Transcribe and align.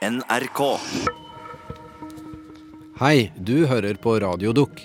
NRK. 0.00 0.78
Hei, 3.00 3.32
du 3.36 3.66
hører 3.68 3.98
på 4.00 4.14
Radio 4.20 4.54
Dukk. 4.56 4.78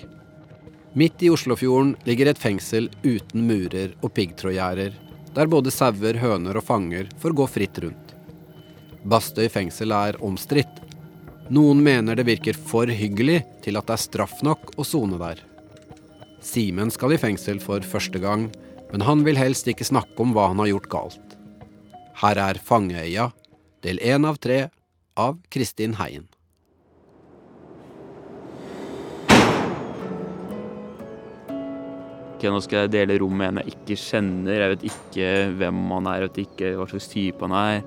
Midt 0.92 1.22
i 1.24 1.30
Oslofjorden 1.32 1.94
ligger 2.04 2.28
et 2.28 2.40
fengsel 2.40 2.90
uten 3.00 3.46
murer 3.48 3.94
og 4.04 4.12
piggtrådgjerder, 4.12 4.92
der 5.32 5.48
både 5.48 5.72
sauer, 5.72 6.20
høner 6.20 6.60
og 6.60 6.66
fanger 6.68 7.08
får 7.22 7.36
gå 7.40 7.48
fritt 7.48 7.80
rundt. 7.86 8.12
Bastøy 9.08 9.48
fengsel 9.48 9.96
er 9.96 10.20
omstridt. 10.20 10.84
Noen 11.48 11.80
mener 11.80 12.20
det 12.20 12.28
virker 12.28 12.60
for 12.68 12.84
hyggelig 12.84 13.40
til 13.64 13.80
at 13.80 13.88
det 13.88 13.96
er 13.96 14.04
straff 14.04 14.44
nok 14.44 14.76
å 14.76 14.84
sone 14.84 15.16
der. 15.16 15.40
Simen 16.44 16.92
skal 16.92 17.16
i 17.16 17.22
fengsel 17.24 17.64
for 17.64 17.80
første 17.80 18.20
gang, 18.20 18.50
men 18.92 19.08
han 19.08 19.24
vil 19.24 19.40
helst 19.40 19.64
ikke 19.64 19.88
snakke 19.88 20.20
om 20.20 20.36
hva 20.36 20.50
han 20.52 20.60
har 20.60 20.74
gjort 20.74 20.92
galt. 20.92 21.38
Her 22.20 22.46
er 22.50 22.60
Fangeøya, 22.60 23.30
del 23.80 24.04
én 24.04 24.28
av 24.28 24.36
tre, 24.44 24.66
av 25.16 25.38
Kristin 25.52 25.96
Heien. 26.00 26.28
Ok, 32.36 32.44
nå 32.52 32.60
skal 32.60 32.84
jeg 32.84 32.92
dele 32.92 33.16
rom 33.22 33.32
med 33.32 33.48
en 33.48 33.62
jeg 33.62 33.72
ikke 33.72 33.96
kjenner. 33.96 34.58
Jeg 34.60 34.72
vet 34.74 34.82
ikke 34.90 35.28
hvem 35.56 35.78
han 35.94 36.08
er, 36.10 36.18
jeg 36.20 36.28
vet 36.28 36.40
ikke 36.42 36.72
hva 36.76 36.86
slags 36.90 37.08
type 37.08 37.48
han 37.48 37.56
er. 37.56 37.78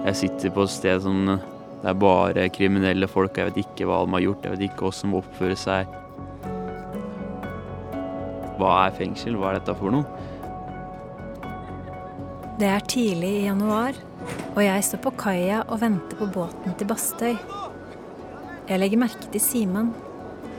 Jeg 0.00 0.16
sitter 0.16 0.54
på 0.56 0.64
et 0.64 0.72
sted 0.72 1.02
som 1.04 1.18
det 1.28 1.88
er 1.88 1.96
bare 2.00 2.48
kriminelle 2.52 3.08
folk. 3.08 3.36
Jeg 3.36 3.50
vet 3.50 3.60
ikke 3.66 3.88
hva 3.88 4.00
de 4.06 4.16
har 4.16 4.24
gjort, 4.24 4.44
jeg 4.44 4.56
vet 4.56 4.64
ikke 4.70 4.86
hvordan 4.86 5.12
de 5.12 5.20
oppfører 5.20 5.60
seg. 5.60 5.96
Hva 8.60 8.72
er 8.86 8.96
fengsel? 8.96 9.36
Hva 9.40 9.52
er 9.52 9.60
dette 9.60 9.76
for 9.76 9.92
noe? 9.92 10.29
Det 12.60 12.68
er 12.68 12.82
tidlig 12.84 13.28
i 13.38 13.44
januar, 13.46 13.96
og 14.52 14.58
jeg 14.60 14.80
står 14.84 15.00
på 15.06 15.10
kaia 15.22 15.62
og 15.62 15.78
venter 15.80 16.18
på 16.18 16.26
båten 16.28 16.74
til 16.76 16.90
Bastøy. 16.90 17.38
Jeg 18.68 18.80
legger 18.82 19.00
merke 19.00 19.30
til 19.32 19.40
Simen, 19.40 19.94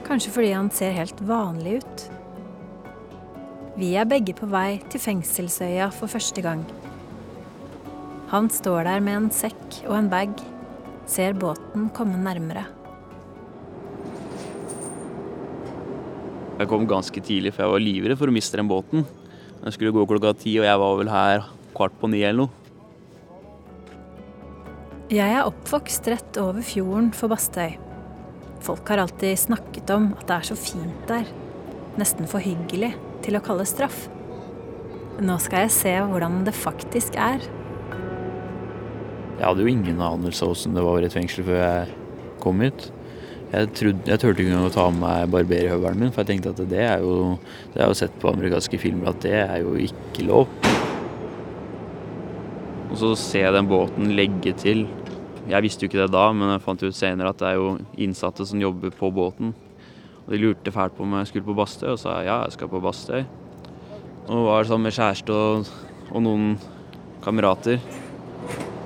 kanskje 0.08 0.32
fordi 0.34 0.48
han 0.50 0.70
ser 0.74 0.96
helt 0.96 1.22
vanlig 1.28 1.76
ut. 1.78 2.02
Vi 3.78 3.92
er 3.94 4.10
begge 4.10 4.34
på 4.34 4.50
vei 4.50 4.80
til 4.90 5.04
fengselsøya 5.04 5.92
for 5.94 6.10
første 6.10 6.42
gang. 6.42 6.66
Han 8.34 8.50
står 8.50 8.90
der 8.90 9.06
med 9.06 9.20
en 9.20 9.30
sekk 9.38 9.78
og 9.84 10.00
en 10.00 10.10
bag, 10.10 10.34
ser 11.06 11.38
båten 11.38 11.86
komme 11.94 12.18
nærmere. 12.18 12.66
Jeg 16.58 16.74
kom 16.74 16.90
ganske 16.90 17.22
tidlig, 17.22 17.54
for 17.54 17.68
jeg 17.68 17.76
var 17.78 17.88
livredd 17.88 18.18
for 18.18 18.26
å 18.26 18.34
miste 18.34 18.58
den 18.58 18.74
båten. 18.74 19.06
Den 19.62 19.70
skulle 19.70 19.94
gå 19.94 20.10
klokka 20.10 20.34
ti, 20.34 20.58
og 20.58 20.66
jeg 20.66 20.86
var 20.88 20.98
vel 20.98 21.16
her 21.20 21.50
kvart 21.76 21.94
på 22.00 22.10
ni 22.12 22.22
eller 22.22 22.46
noe. 22.46 22.58
Jeg 25.12 25.28
er 25.28 25.44
oppvokst 25.44 26.06
rett 26.08 26.38
over 26.40 26.64
fjorden 26.64 27.10
for 27.12 27.28
Bastøy. 27.32 27.74
Folk 28.64 28.88
har 28.88 29.02
alltid 29.02 29.36
snakket 29.36 29.90
om 29.92 30.12
at 30.16 30.24
det 30.28 30.36
er 30.38 30.46
så 30.52 30.56
fint 30.56 31.02
der. 31.10 31.26
Nesten 32.00 32.28
for 32.30 32.40
hyggelig 32.40 32.94
til 33.24 33.36
å 33.36 33.42
kalle 33.44 33.66
straff. 33.68 34.06
Nå 35.20 35.36
skal 35.42 35.66
jeg 35.66 35.74
se 35.74 35.92
hvordan 36.08 36.40
det 36.46 36.54
faktisk 36.56 37.18
er. 37.20 37.44
Jeg 39.36 39.44
hadde 39.44 39.66
jo 39.66 39.72
ingen 39.74 40.00
anelse 40.00 40.46
om 40.46 40.54
hvordan 40.54 40.78
det 40.78 40.86
var 40.86 41.02
i 41.02 41.10
et 41.10 41.16
fengsel 41.18 41.44
før 41.44 41.60
jeg 41.60 41.98
kom 42.40 42.64
hit. 42.64 42.88
Jeg, 43.52 43.68
trodde, 43.76 44.08
jeg 44.08 44.22
turte 44.22 44.40
ikke 44.40 44.48
engang 44.48 44.70
å 44.70 44.72
ta 44.72 44.86
med 44.88 45.02
meg 45.02 45.32
barberhøvelen 45.34 46.06
min, 46.06 46.14
for 46.14 46.22
jeg 46.22 46.30
tenkte 46.30 46.54
at 46.54 46.70
det 46.70 46.86
er 46.86 47.04
jo 47.04 47.36
Det 47.74 47.82
har 47.82 47.90
jeg 47.90 47.92
jo 47.92 48.00
sett 48.00 48.16
på 48.22 48.32
amerikanske 48.32 48.80
filmer 48.80 49.12
at 49.12 49.20
det 49.26 49.36
er 49.42 49.58
jo 49.60 49.76
ikke 49.76 50.24
lov. 50.30 50.48
Og 52.92 52.98
så 53.00 53.14
ser 53.16 53.46
jeg 53.46 53.56
den 53.56 53.70
båten 53.70 54.12
legge 54.12 54.52
til. 54.60 54.84
Jeg 55.48 55.64
visste 55.64 55.86
jo 55.86 55.88
ikke 55.88 56.02
det 56.02 56.12
da, 56.12 56.26
men 56.36 56.52
jeg 56.52 56.62
fant 56.62 56.82
ut 56.84 56.96
senere 56.96 57.32
at 57.32 57.40
det 57.40 57.48
er 57.48 57.56
jo 57.56 57.70
innsatte 57.96 58.44
som 58.44 58.60
jobber 58.60 58.92
på 58.92 59.08
båten. 59.16 59.54
Og 60.26 60.28
de 60.34 60.40
lurte 60.42 60.74
fælt 60.74 60.94
på 60.98 61.06
om 61.06 61.16
jeg 61.16 61.30
skulle 61.30 61.48
på 61.48 61.56
Bastøy, 61.56 61.94
og 61.94 61.98
sa 62.02 62.20
ja, 62.20 62.42
jeg 62.44 62.58
skal 62.58 62.68
på 62.68 62.82
Bastøy. 62.84 63.24
Og 64.28 64.44
var 64.46 64.68
sammen 64.68 64.90
med 64.90 64.96
kjæreste 64.98 65.32
og, 65.32 65.72
og 66.12 66.22
noen 66.28 66.54
kamerater. 67.24 67.80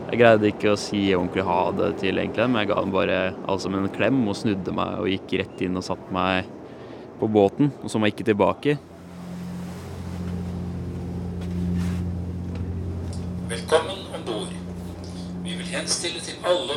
Jeg 0.06 0.20
greide 0.22 0.52
ikke 0.52 0.76
å 0.76 0.78
si 0.78 1.02
ordentlig 1.10 1.44
ha 1.50 1.60
det 1.74 1.92
til 1.98 2.22
egentlig, 2.22 2.46
men 2.46 2.62
jeg 2.62 2.70
ga 2.70 2.78
dem 2.78 2.94
bare 2.94 3.20
sammen 3.58 3.88
en 3.88 3.96
klem 3.96 4.22
og 4.30 4.38
snudde 4.38 4.70
meg 4.70 5.00
og 5.02 5.10
gikk 5.10 5.40
rett 5.42 5.66
inn 5.66 5.82
og 5.82 5.84
satte 5.90 6.14
meg 6.14 6.46
på 7.18 7.26
båten. 7.26 7.74
Og 7.82 7.90
så 7.90 7.98
må 7.98 8.06
jeg 8.06 8.20
ikke 8.20 8.30
tilbake. 8.30 8.78
Velkommen 13.50 13.98
om 14.14 14.22
bord. 14.26 14.54
Vi 15.44 15.50
vil 15.58 15.66
henstille 15.74 16.20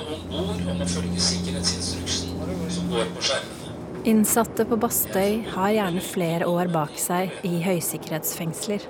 til 0.10 0.38
ord 0.42 0.62
om 0.72 0.82
å 0.82 0.88
følge 0.90 1.22
sikkerhetsinstruksen 1.22 2.70
som 2.74 2.94
går 2.94 3.10
på 3.16 3.26
skjermene. 3.30 3.74
Innsatte 4.10 4.66
på 4.66 4.78
Bastøy 4.80 5.42
har 5.52 5.74
gjerne 5.76 6.02
flere 6.04 6.48
år 6.50 6.70
bak 6.74 6.96
seg 6.98 7.34
i 7.46 7.60
høysikkerhetsfengsler. 7.66 8.86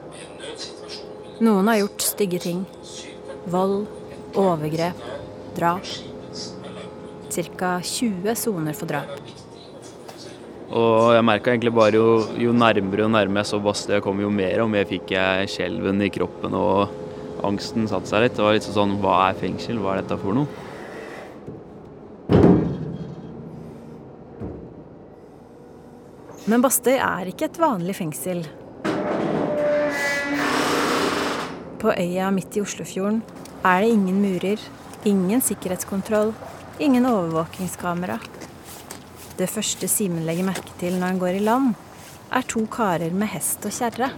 Noen 1.44 1.72
har 1.72 1.82
gjort 1.82 2.06
stygge 2.06 2.40
ting. 2.44 2.62
Vold, 3.50 3.88
overgrep, 4.38 5.02
drap. 5.58 5.90
Ca. 7.30 7.74
20 7.86 8.38
soner 8.38 8.78
for 8.78 8.90
drap. 8.90 9.12
Og 10.70 11.16
jeg 11.16 11.26
merka 11.26 11.52
egentlig 11.52 11.74
bare 11.74 11.98
jo, 11.98 12.08
jo 12.38 12.54
nærmere 12.54 13.08
og 13.08 13.14
nærmere 13.16 13.42
jeg 13.42 13.52
så 13.52 13.60
Bastøy 13.64 13.96
jeg 13.98 14.06
kom, 14.06 14.22
jo 14.22 14.30
mer 14.34 14.62
og 14.62 14.70
mer 14.72 14.86
fikk 14.90 15.16
jeg 15.16 15.50
skjelven 15.56 16.06
i 16.06 16.12
kroppen, 16.14 16.54
og 16.54 17.44
angsten 17.48 17.90
satte 17.90 18.12
seg 18.12 18.28
litt. 18.28 18.38
Det 18.38 18.46
var 18.46 18.58
litt 18.58 18.68
sånn 18.70 19.00
Hva 19.02 19.22
er 19.30 19.40
fengsel? 19.42 19.82
Hva 19.82 19.96
er 19.96 20.04
dette 20.04 20.20
for 20.22 20.38
noe? 20.38 20.69
Men 26.50 26.64
Bastøy 26.66 26.96
er 26.98 27.28
ikke 27.30 27.46
et 27.46 27.58
vanlig 27.62 27.94
fengsel. 28.00 28.40
På 31.78 31.92
øya 31.94 32.32
midt 32.34 32.56
i 32.58 32.64
Oslofjorden 32.64 33.20
er 33.62 33.84
det 33.84 33.92
ingen 33.94 34.18
murer, 34.24 34.64
ingen 35.06 35.44
sikkerhetskontroll, 35.46 36.34
ingen 36.82 37.06
overvåkingskamera. 37.06 38.18
Det 39.38 39.50
første 39.50 39.88
Simen 39.88 40.26
legger 40.26 40.48
merke 40.48 40.74
til 40.82 40.98
når 40.98 41.14
han 41.14 41.22
går 41.22 41.38
i 41.38 41.44
land, 41.46 41.76
er 42.34 42.50
to 42.50 42.66
karer 42.66 43.14
med 43.14 43.30
hest 43.30 43.70
og 43.70 43.76
kjerre. 43.78 44.10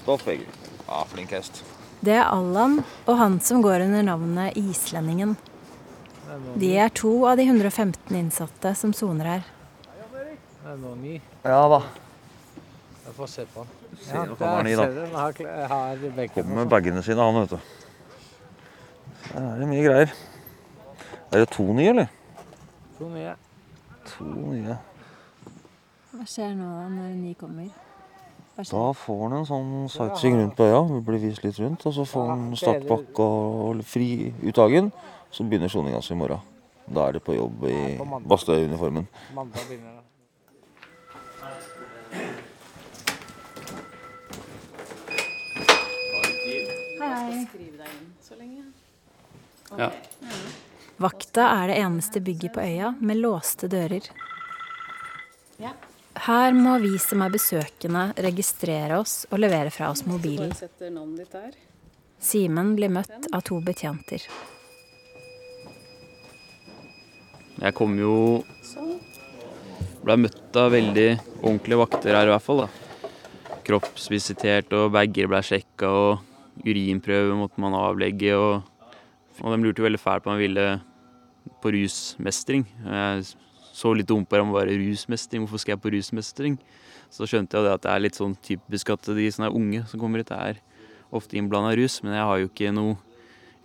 Stopp, 0.00 0.26
Egil. 0.26 0.48
Ja, 0.88 1.04
flink 1.12 1.36
hest. 1.36 1.62
Det 2.02 2.14
er 2.18 2.26
Allan 2.26 2.80
og 3.06 3.18
han 3.18 3.38
som 3.46 3.62
går 3.62 3.84
under 3.84 4.02
navnet 4.02 4.56
Islendingen. 4.58 5.36
De 6.58 6.72
er 6.80 6.90
to 6.96 7.12
av 7.28 7.36
de 7.38 7.44
115 7.46 8.16
innsatte 8.18 8.72
som 8.78 8.94
soner 8.96 9.28
her. 9.28 9.44
Det 10.12 10.72
er 10.72 10.80
noe 10.80 10.96
ny. 10.98 11.20
Ja 11.44 11.60
da. 11.70 11.78
Jeg 13.02 13.14
får 13.18 13.30
se 13.30 13.44
på 13.52 13.62
han. 13.62 13.70
Se 14.02 14.24
kommer 14.40 14.72
han 14.72 15.14
har 15.14 15.32
Kommer 16.34 16.54
med 16.62 16.68
bagene 16.72 17.02
sine, 17.04 17.22
han, 17.22 17.38
vet 17.42 17.54
du. 17.54 17.58
Her 19.32 19.48
er 19.52 19.62
det 19.62 19.68
mye 19.70 19.84
greier. 19.86 20.14
Er 21.30 21.44
det 21.44 21.50
to 21.54 21.66
nye, 21.76 21.90
eller? 21.92 22.10
To 22.98 23.10
nye. 23.12 23.36
To 24.16 24.26
nye. 24.26 24.78
Hva 26.12 26.26
skjer 26.28 26.54
nå 26.58 26.72
når 26.92 27.14
ni 27.20 27.36
kommer? 27.38 27.70
Da 28.56 28.92
får 28.92 29.22
han 29.22 29.32
en 29.38 29.46
sånn 29.48 29.70
sightseeing 29.88 30.36
rundt 30.36 30.56
på 30.58 30.66
øya. 30.68 30.82
Vi 30.90 31.00
blir 31.06 31.22
vist 31.22 31.44
litt 31.44 31.58
rundt. 31.62 31.86
Og 31.88 31.94
så 31.96 32.04
får 32.08 32.28
han 32.28 32.44
startpakke 32.58 33.24
og 33.24 33.82
fri 33.88 34.32
utdagen. 34.44 34.92
Så 35.32 35.46
begynner 35.48 35.72
soninga 35.72 36.02
si 36.04 36.12
i 36.12 36.20
morgen. 36.20 36.42
Da 36.92 37.08
er 37.08 37.16
det 37.16 37.24
på 37.24 37.36
jobb 37.36 37.64
i 37.70 37.96
Bastøy-uniformen. 38.28 39.08
Ja. 49.78 49.88
Vakta 51.00 51.46
er 51.62 51.72
det 51.72 51.78
eneste 51.80 52.20
bygget 52.20 52.52
på 52.52 52.60
øya 52.60 52.92
med 53.00 53.16
låste 53.16 53.68
dører. 53.72 54.04
Her 56.12 56.52
må 56.52 56.76
vi 56.82 56.92
som 57.00 57.22
er 57.24 57.32
besøkende 57.32 58.02
registrere 58.20 58.98
oss 59.00 59.22
og 59.30 59.40
levere 59.40 59.72
fra 59.72 59.88
oss 59.92 60.04
mobilen. 60.06 60.52
Simen 62.22 62.74
blir 62.76 62.92
møtt 62.92 63.30
av 63.32 63.42
to 63.48 63.58
betjenter. 63.64 64.26
Jeg 67.62 67.76
kom 67.78 67.94
jo 68.00 68.42
Ble 70.02 70.16
møtt 70.18 70.56
av 70.58 70.72
veldig 70.74 71.08
ordentlige 71.44 71.78
vakter 71.78 72.16
her 72.18 72.26
i 72.26 72.32
hvert 72.32 72.42
fall. 72.42 72.64
da. 72.64 73.10
Kroppsvisitert, 73.62 74.72
og 74.74 74.90
bager 74.96 75.28
ble 75.30 75.38
sjekka, 75.46 75.86
og 75.86 76.64
urinprøve 76.66 77.36
måtte 77.38 77.62
man 77.62 77.76
avlegge. 77.78 78.34
Og, 78.34 78.96
og 79.38 79.54
de 79.54 79.60
lurte 79.62 79.78
jo 79.78 79.86
veldig 79.86 80.00
fælt 80.02 80.24
på 80.24 80.32
om 80.32 80.40
jeg 80.40 80.48
ville 80.48 80.66
på 81.62 81.70
rusmestring. 81.76 82.66
Jeg 82.82 83.30
så 83.72 83.94
litt 83.96 84.10
det 84.10 84.16
om 84.16 84.52
bare 84.52 84.76
rusmestring. 84.76 85.42
Hvorfor 85.44 85.62
skal 85.62 85.74
jeg 85.74 85.82
på 85.82 85.92
rusmestring? 85.94 86.58
Så 87.12 87.26
skjønte 87.28 87.56
jeg 87.56 87.66
det 87.66 87.72
at 87.72 87.84
det 87.84 87.92
er 87.92 88.04
litt 88.04 88.18
sånn 88.18 88.36
typisk 88.44 88.92
at 88.92 89.08
de 89.16 89.28
som 89.32 89.46
er 89.46 89.56
unge 89.56 89.84
som 89.88 90.00
kommer 90.00 90.22
hit, 90.22 90.32
er 90.32 90.60
ofte 91.12 91.36
innblanda 91.36 91.74
rus. 91.76 92.00
Men 92.04 92.16
jeg 92.18 92.28
har 92.28 92.42
jo 92.42 92.50
ikke 92.50 92.72
noe 92.76 92.96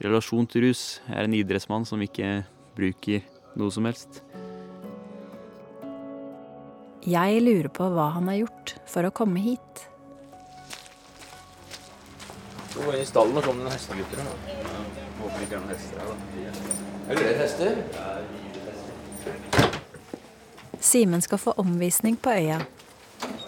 relasjon 0.04 0.48
til 0.48 0.68
rus. 0.68 1.02
Jeg 1.08 1.16
er 1.20 1.28
en 1.28 1.38
idrettsmann 1.38 1.88
som 1.88 2.02
ikke 2.04 2.46
bruker 2.78 3.28
noe 3.60 3.74
som 3.74 3.88
helst. 3.90 4.22
Jeg 7.08 7.40
lurer 7.44 7.70
på 7.72 7.88
hva 7.92 8.10
han 8.18 8.28
har 8.32 8.42
gjort 8.42 8.76
for 8.90 9.08
å 9.08 9.14
komme 9.16 9.40
hit. 9.44 9.86
Så 12.74 12.84
går 12.84 12.98
inn 12.98 13.06
i 13.06 13.08
stallen, 13.08 13.40
og 13.40 13.48
kom 13.48 13.62
det 13.62 13.64
noen 13.64 13.74
hestegutter 13.74 14.20
Håper 14.22 14.36
Håper 15.22 15.46
ikke 15.46 15.54
det 15.54 15.56
er 15.56 15.64
noen 15.64 15.72
hester 15.72 16.04
her. 16.04 16.12
Er 17.08 17.16
det 17.16 17.22
flere 17.24 17.40
hester? 17.40 18.47
Simen 20.88 21.22
skal 21.22 21.38
få 21.42 21.52
omvisning 21.60 22.16
på 22.16 22.32
øya. 22.32 22.62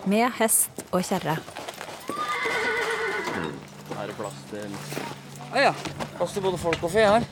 Med 0.10 0.28
hest 0.40 0.82
og 0.92 1.04
kjerre. 1.08 1.38
Her 3.30 4.02
er 4.04 4.10
det 4.10 4.16
plass 4.18 4.42
til 4.50 4.74
Ja, 5.54 5.70
ja. 5.70 5.74
Plass 6.18 6.36
til 6.36 6.44
både 6.44 6.60
folk 6.60 6.84
og 6.84 6.92
fe 6.92 7.06
her. 7.06 7.24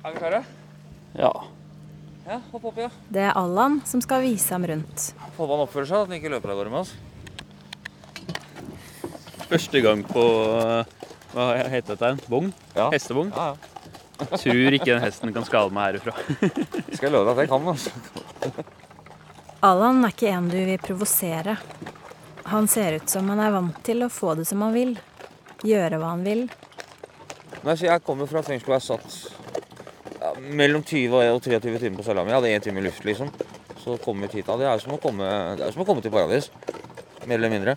Er 0.00 0.14
vi 0.14 0.22
klare? 0.22 0.40
Ja. 1.18 1.30
Ja, 2.24 2.38
hopp 2.52 2.64
opp, 2.70 2.78
ja. 2.80 2.88
Det 3.12 3.20
er 3.26 3.36
Allan 3.36 3.80
som 3.84 4.00
skal 4.00 4.24
vise 4.24 4.54
ham 4.54 4.64
rundt. 4.70 5.10
Håper 5.36 5.52
han 5.56 5.64
oppfører 5.66 5.90
seg, 5.90 5.96
at 6.00 6.08
han 6.08 6.16
ikke 6.16 6.32
løper 6.32 6.52
av 6.54 6.60
gårde 6.62 6.72
med 6.72 6.80
oss. 6.84 6.94
Første 9.50 9.82
gang 9.84 10.04
på 10.06 10.24
eh, 10.56 10.96
Hva 11.34 11.50
heter 11.68 11.96
dette? 11.98 12.14
En 12.14 12.24
vogn? 12.30 12.52
Ja. 12.76 12.88
Hestevogn? 12.94 13.32
Ja, 13.36 13.52
ja. 13.52 13.79
Tror 14.20 14.76
ikke 14.76 14.92
den 14.92 15.02
hesten 15.02 15.32
kan 15.34 15.46
skade 15.48 15.72
meg 15.74 15.94
herifra. 15.94 16.14
Skal 16.92 17.08
jeg 17.08 17.14
love 17.14 17.26
deg 17.28 17.34
at 17.34 17.42
jeg 17.44 17.50
kan, 17.50 17.68
altså. 17.72 18.64
Allan 19.66 20.04
er 20.06 20.14
ikke 20.14 20.32
en 20.32 20.48
du 20.48 20.56
vil 20.56 20.80
provosere. 20.80 21.56
Han 22.50 22.68
ser 22.68 22.98
ut 22.98 23.12
som 23.12 23.28
han 23.32 23.40
er 23.44 23.52
vant 23.54 23.76
til 23.86 24.04
å 24.04 24.10
få 24.12 24.34
det 24.38 24.46
som 24.48 24.62
han 24.64 24.72
vil. 24.74 24.94
Gjøre 25.66 26.00
hva 26.00 26.14
han 26.14 26.24
vil. 26.24 26.46
Nei, 27.60 27.74
så 27.76 27.90
jeg 27.90 28.04
kommer 28.06 28.28
fra 28.30 28.40
fengsel 28.44 28.72
og 28.72 28.78
er 28.78 28.84
satt 28.86 29.16
ja, 30.16 30.32
mellom 30.40 30.84
20 30.86 31.12
og 31.34 31.42
23 31.44 31.76
timer 31.82 32.00
på 32.00 32.06
Salami. 32.06 32.32
Jeg 32.32 32.38
hadde 32.40 32.54
én 32.56 32.64
time 32.64 32.80
i 32.80 32.86
luft, 32.86 33.04
liksom. 33.04 33.28
Så 33.80 33.96
komme 34.00 34.28
hit 34.32 34.48
da, 34.48 34.56
det 34.60 34.68
er 34.68 34.80
som 34.80 34.96
å 34.96 35.00
komme, 35.00 35.28
det 35.60 35.66
er 35.66 35.76
som 35.76 35.84
å 35.84 35.88
komme 35.88 36.04
til 36.04 36.12
paradis. 36.14 36.48
Mer 37.26 37.36
eller 37.36 37.52
mindre. 37.52 37.76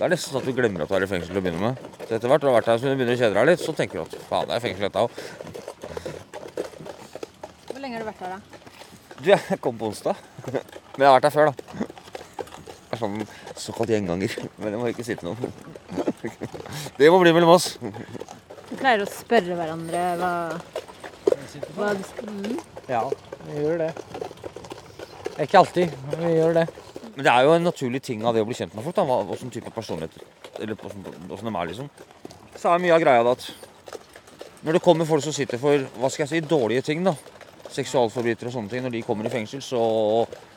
Det 0.00 0.06
er 0.06 0.12
nesten 0.14 0.32
sånn 0.32 0.40
at 0.40 0.46
du 0.48 0.56
glemmer 0.56 0.80
at 0.80 0.88
du 0.88 0.94
er 0.96 1.04
i 1.04 1.06
fengsel 1.10 1.28
til 1.28 1.36
å 1.36 1.40
begynne 1.44 1.60
med. 1.60 1.88
Så 2.06 2.14
etter 2.16 2.30
hvert 2.30 2.40
når 2.40 2.46
du 2.46 2.48
har 2.48 2.54
vært 2.54 2.68
her 2.70 2.78
så 2.80 2.88
du 2.88 2.94
begynner 2.94 3.18
å 3.18 3.20
kjede 3.20 3.36
deg 3.36 3.48
litt, 3.50 3.60
så 3.60 3.74
tenker 3.76 3.98
du 3.98 4.04
at 4.06 4.14
faen, 4.30 4.46
det 4.48 4.54
er 4.56 4.62
fengsel 4.64 4.86
dette 4.86 5.02
òg. 5.04 5.10
Hvor 7.66 7.82
lenge 7.82 7.98
har 7.98 8.00
du 8.00 8.08
vært 8.08 8.22
her, 8.24 8.32
da? 8.32 8.40
Du, 9.18 9.28
jeg 9.28 9.58
kom 9.60 9.76
på 9.76 9.90
onsdag. 9.90 10.24
Men 10.46 11.04
jeg 11.04 11.04
har 11.04 11.18
vært 11.18 11.28
her 11.28 11.34
før, 11.34 11.52
da. 11.52 11.84
Det 11.84 12.96
er 12.96 13.02
sånn 13.02 13.20
såkalt 13.66 13.92
gjenganger. 13.92 14.38
Men 14.56 14.72
jeg 14.72 14.80
må 14.80 14.88
ikke 14.94 15.04
si 15.04 15.18
til 15.20 15.28
noen. 15.28 15.52
Det 16.96 17.12
må 17.12 17.20
bli 17.20 17.36
mellom 17.36 17.52
oss. 17.58 17.74
Vi 17.84 18.80
pleier 18.80 19.04
å 19.04 19.12
spørre 19.20 19.60
hverandre 19.60 20.06
hva, 20.16 20.34
hva 21.76 21.92
du 22.00 22.08
skal 22.08 22.32
mm. 22.40 22.56
Ja, 22.88 23.04
vi 23.50 23.60
gjør 23.66 23.84
det. 23.84 23.92
Ikke 25.44 25.60
alltid, 25.60 25.92
men 26.08 26.24
vi 26.24 26.38
gjør 26.38 26.62
det. 26.62 26.70
Men 27.20 27.26
det 27.26 27.32
er 27.36 27.44
jo 27.44 27.50
en 27.52 27.66
naturlig 27.68 27.98
ting 28.00 28.22
av 28.24 28.32
det 28.32 28.40
å 28.40 28.46
bli 28.48 28.54
kjent 28.56 28.72
med 28.72 28.80
folk. 28.80 28.96
da, 28.96 29.04
Hvilken 29.28 29.50
type 29.52 29.70
personlighet 29.74 30.14
Eller 30.56 30.72
hvordan 30.72 31.50
de 31.50 31.50
er, 31.52 31.66
liksom. 31.68 31.90
Så 32.56 32.70
er 32.72 32.80
mye 32.80 32.94
av 32.96 33.02
greia 33.02 33.26
da 33.26 33.34
at 33.36 33.44
når 34.64 34.78
det 34.78 34.80
kommer 34.86 35.08
folk 35.08 35.24
som 35.26 35.34
sitter 35.36 35.60
for 35.60 35.84
hva 36.00 36.08
skal 36.08 36.24
jeg 36.24 36.30
si, 36.30 36.40
dårlige 36.48 36.86
ting, 36.86 37.04
da, 37.04 37.12
seksualforbrytere 37.76 38.48
og 38.48 38.54
sånne 38.54 38.72
ting, 38.72 38.82
når 38.86 38.94
de 38.96 39.02
kommer 39.04 39.28
i 39.28 39.32
fengsel, 39.32 39.60
så 39.60 39.82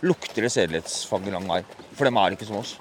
lukter 0.07 0.47
det 0.47 0.53
sedelighetsfang 0.55 1.27
lang 1.35 1.51
vei. 1.51 1.59
For 1.99 2.07
dem 2.07 2.19
er 2.19 2.35
ikke 2.37 2.47
som 2.47 2.61
oss. 2.61 2.77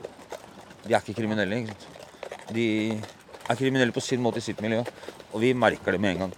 De 0.86 0.94
er 0.94 1.02
ikke 1.02 1.18
kriminelle. 1.18 1.58
ikke 1.64 1.74
sant? 1.74 2.50
De 2.54 2.66
er 2.94 3.58
kriminelle 3.58 3.94
på 3.94 4.02
sin 4.02 4.22
måte 4.22 4.38
i 4.38 4.46
sitt 4.46 4.62
miljø, 4.62 4.84
og 5.32 5.42
vi 5.42 5.54
merker 5.58 5.98
det 5.98 6.02
med 6.02 6.14
en 6.14 6.28
gang. 6.28 6.36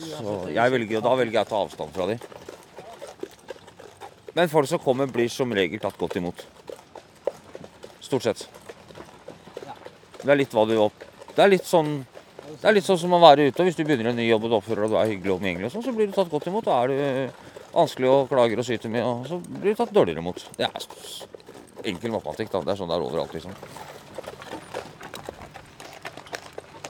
Så 0.00 0.38
jeg 0.56 0.76
velger, 0.76 1.02
og 1.02 1.08
da 1.10 1.18
velger 1.20 1.42
jeg 1.42 1.50
å 1.50 1.52
ta 1.52 1.66
avstand 1.66 1.92
fra 1.96 2.08
dem. 2.14 2.31
Men 4.34 4.48
folk 4.48 4.68
som 4.68 4.80
kommer, 4.80 5.06
blir 5.06 5.28
som 5.28 5.52
regel 5.52 5.80
tatt 5.80 5.98
godt 6.00 6.16
imot. 6.16 6.46
Stort 8.00 8.24
sett. 8.24 8.46
Det 10.22 10.30
er 10.30 10.38
litt 10.38 10.54
hva 10.54 10.64
du 10.68 10.76
opp... 10.80 11.04
Det 11.32 11.40
er 11.42 11.52
litt 11.52 11.68
sånn 11.68 12.02
det 12.52 12.68
er 12.68 12.74
litt 12.76 12.86
sånn 12.86 12.98
som 13.00 13.14
å 13.16 13.20
være 13.22 13.48
ute. 13.48 13.62
og 13.62 13.68
Hvis 13.68 13.78
du 13.78 13.84
begynner 13.86 14.10
en 14.10 14.18
ny 14.18 14.26
jobb 14.26 14.44
og 14.46 14.50
du 14.52 14.56
oppfører 14.58 14.84
deg 14.84 14.90
og 14.90 14.92
du 14.92 14.98
er 15.00 15.10
hyggelig 15.12 15.32
og 15.32 15.40
omgjengelig, 15.40 15.68
og 15.68 15.72
sånn, 15.74 15.84
så 15.86 15.94
blir 15.96 16.08
du 16.10 16.14
tatt 16.16 16.30
godt 16.30 16.48
imot. 16.50 16.66
Da 16.66 16.78
er 16.82 16.92
du 16.92 16.96
vanskelig 17.72 18.10
og 18.12 18.28
klager 18.30 18.60
og 18.60 18.66
syter 18.68 18.92
mye, 18.92 19.04
og 19.08 19.28
så 19.30 19.38
blir 19.40 19.72
du 19.72 19.78
tatt 19.78 19.94
dårligere 19.96 20.22
imot. 20.22 20.44
Det 20.58 20.68
er 20.68 20.86
enkel 21.92 22.12
matematikk. 22.12 22.52
da. 22.52 22.62
Det 22.66 22.74
er 22.74 22.80
sånn 22.82 22.92
det 22.92 22.98
er 22.98 23.06
overalt, 23.06 23.36
liksom. 23.36 23.54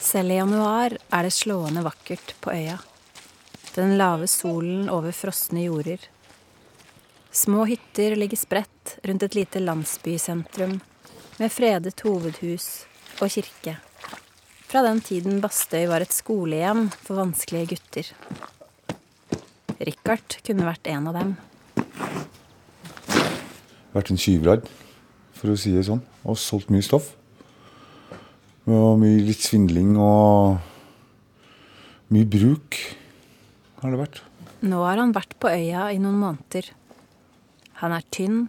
Selv 0.02 0.34
i 0.34 0.40
januar 0.40 0.96
er 0.98 1.28
det 1.28 1.32
slående 1.32 1.84
vakkert 1.86 2.34
på 2.42 2.52
øya. 2.52 2.80
Den 3.76 3.94
lave 4.00 4.26
solen 4.28 4.90
over 4.92 5.14
frosne 5.16 5.62
jorder. 5.64 6.02
Små 7.32 7.64
hytter 7.64 8.12
ligger 8.16 8.36
spredt 8.36 8.98
rundt 9.08 9.22
et 9.24 9.34
lite 9.34 9.60
landsbysentrum 9.62 10.74
med 11.40 11.52
fredet 11.52 12.02
hovedhus 12.04 12.84
og 13.24 13.32
kirke. 13.32 13.78
Fra 14.68 14.82
den 14.84 15.00
tiden 15.00 15.40
Bastøy 15.40 15.86
var 15.88 16.04
et 16.04 16.12
skolehjem 16.12 16.90
for 16.92 17.22
vanskelige 17.22 17.70
gutter. 17.72 18.10
Richard 19.80 20.36
kunne 20.44 20.68
vært 20.68 20.90
en 20.92 21.08
av 21.08 21.16
dem. 21.16 21.32
vært 23.92 24.12
en 24.12 24.20
tyvradd, 24.20 24.68
for 25.32 25.52
å 25.52 25.56
si 25.56 25.72
det 25.72 25.86
sånn, 25.88 26.04
og 26.28 26.36
solgt 26.40 26.68
mye 26.72 26.84
stoff. 26.84 27.14
Og 28.68 29.00
mye 29.00 29.24
litt 29.24 29.40
svindling 29.40 29.96
og 29.96 30.60
mye 32.12 32.28
bruk 32.28 32.76
har 33.80 33.92
det 33.92 34.00
vært. 34.04 34.22
Nå 34.62 34.84
har 34.84 35.00
han 35.00 35.16
vært 35.16 35.34
på 35.40 35.50
øya 35.50 35.88
i 35.90 35.98
noen 35.98 36.20
måneder. 36.20 36.68
Han 37.82 37.90
er 37.90 38.04
tynn, 38.14 38.44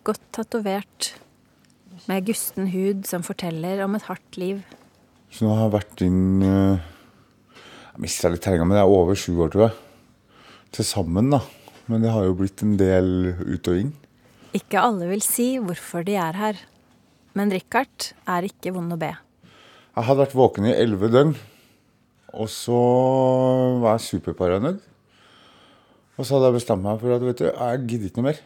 godt 0.00 0.22
tatovert, 0.32 1.10
med 2.08 2.24
gusten 2.24 2.70
hud 2.72 3.02
som 3.04 3.20
forteller 3.20 3.82
om 3.84 3.98
et 3.98 4.06
hardt 4.06 4.38
liv. 4.40 4.62
Så 5.28 5.44
nå 5.44 5.50
har 5.52 5.66
jeg 5.66 5.74
vært 5.74 6.04
inn 6.06 6.44
eh, 6.44 6.86
Jeg 7.92 8.00
mista 8.00 8.30
litt 8.32 8.40
tellinga, 8.40 8.64
men 8.64 8.78
det 8.78 8.80
er 8.80 8.92
over 8.94 9.18
sju 9.18 9.34
år, 9.44 9.50
tror 9.52 9.64
jeg. 9.66 9.74
Til 10.72 10.86
sammen, 10.88 11.28
da. 11.34 11.42
Men 11.92 12.00
det 12.00 12.14
har 12.14 12.24
jo 12.24 12.36
blitt 12.38 12.62
en 12.64 12.78
del 12.80 13.10
ut 13.44 13.68
og 13.68 13.76
inn. 13.76 13.90
Ikke 14.56 14.80
alle 14.80 15.10
vil 15.10 15.20
si 15.24 15.58
hvorfor 15.60 16.06
de 16.08 16.16
er 16.16 16.38
her. 16.40 16.62
Men 17.36 17.52
Richard 17.52 18.14
er 18.24 18.46
ikke 18.48 18.72
vond 18.72 18.96
å 18.96 18.98
be. 19.00 19.10
Jeg 19.92 20.06
hadde 20.08 20.22
vært 20.22 20.38
våken 20.38 20.70
i 20.70 20.72
elleve 20.72 21.12
døgn, 21.12 21.34
og 22.32 22.48
så 22.48 22.80
var 23.84 23.98
jeg 23.98 24.06
superparanoid. 24.06 24.80
Og 26.16 26.24
så 26.24 26.38
hadde 26.38 26.48
jeg 26.48 26.58
bestemt 26.62 26.86
meg 26.86 27.04
for 27.04 27.12
at 27.12 27.28
vet 27.28 27.44
du, 27.44 27.46
jeg 27.50 27.84
gidder 27.84 28.08
ikke 28.08 28.22
noe 28.22 28.30
mer. 28.30 28.40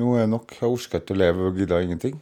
Nå 0.00 0.14
er 0.16 0.28
nok. 0.30 0.54
Jeg 0.56 0.70
orker 0.70 1.02
ikke 1.02 1.12
å 1.12 1.20
leve 1.20 1.48
og 1.50 1.58
gidder 1.60 1.84
ingenting. 1.84 2.16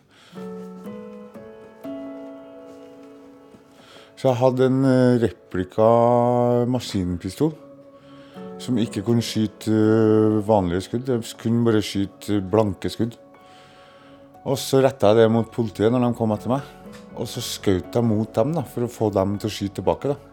Så 4.18 4.26
jeg 4.26 4.38
hadde 4.40 4.66
en 4.66 4.78
eh, 4.88 5.20
replika 5.22 5.86
maskinpistol 6.66 7.52
som 8.58 8.80
ikke 8.82 9.04
kunne 9.06 9.22
skyte 9.22 9.70
eh, 9.70 10.40
vanlige 10.48 10.88
skudd. 10.88 11.12
Jeg 11.12 11.38
kunne 11.38 11.62
bare 11.68 11.84
skyte 11.86 12.40
blanke 12.42 12.90
skudd. 12.90 13.14
Og 14.48 14.58
så 14.58 14.82
retta 14.82 15.12
jeg 15.12 15.20
det 15.20 15.30
mot 15.30 15.46
politiet 15.54 15.94
når 15.94 16.08
de 16.08 16.18
kom 16.18 16.34
etter 16.34 16.50
meg. 16.50 16.66
Og 17.14 17.30
så 17.30 17.42
skjøt 17.44 17.94
jeg 17.94 18.06
mot 18.06 18.32
dem 18.34 18.56
da, 18.56 18.66
for 18.66 18.88
å 18.88 18.90
få 18.90 19.12
dem 19.14 19.38
til 19.38 19.50
å 19.50 19.54
skyte 19.54 19.78
tilbake. 19.78 20.16
da. 20.16 20.27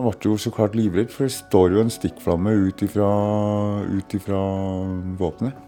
Jeg 0.00 0.16
ble 0.16 0.30
jo 0.32 0.36
så 0.40 0.50
klart 0.54 0.76
livredd, 0.78 1.10
for 1.12 1.26
det 1.28 1.34
står 1.34 1.74
jo 1.74 1.80
en 1.84 1.90
stikkflamme 1.92 2.54
ut 2.56 2.84
ifra, 2.86 4.44
våpenet. 5.20 5.66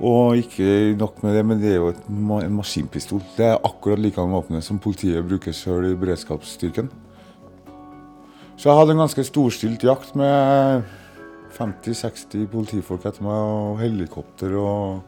Og 0.00 0.40
ikke 0.40 0.96
nok 0.98 1.20
med 1.22 1.36
det, 1.36 1.44
men 1.46 1.60
det 1.60 1.74
er 1.74 1.78
jo 1.78 1.92
en 1.92 2.56
maskinpistol. 2.56 3.22
Det 3.36 3.46
er 3.46 3.62
akkurat 3.62 4.02
like 4.02 4.18
våpenet 4.18 4.66
som 4.66 4.80
politiet 4.82 5.22
bruker 5.28 5.54
sjøl 5.54 5.92
i 5.92 5.94
beredskapsstyrken. 6.00 6.90
Så 8.56 8.68
jeg 8.72 8.78
hadde 8.80 8.96
en 8.96 9.04
ganske 9.04 9.28
storstilt 9.30 9.86
jakt 9.86 10.16
med 10.18 10.82
50-60 11.54 12.50
politifolk 12.50 13.06
etter 13.06 13.22
meg, 13.22 13.38
og 13.38 13.80
helikopter 13.84 14.58
og 14.58 15.00